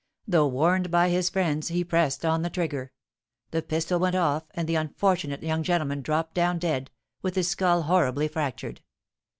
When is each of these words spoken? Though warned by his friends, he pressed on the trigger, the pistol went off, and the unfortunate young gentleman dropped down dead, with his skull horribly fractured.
Though 0.27 0.47
warned 0.47 0.89
by 0.89 1.09
his 1.09 1.29
friends, 1.29 1.67
he 1.67 1.83
pressed 1.83 2.25
on 2.25 2.41
the 2.41 2.49
trigger, 2.49 2.91
the 3.51 3.61
pistol 3.61 3.99
went 3.99 4.15
off, 4.15 4.45
and 4.55 4.67
the 4.67 4.73
unfortunate 4.73 5.43
young 5.43 5.61
gentleman 5.61 6.01
dropped 6.01 6.33
down 6.33 6.57
dead, 6.57 6.89
with 7.21 7.35
his 7.35 7.49
skull 7.51 7.83
horribly 7.83 8.27
fractured. 8.27 8.81